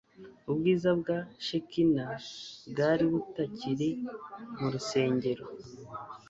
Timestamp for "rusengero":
4.73-5.45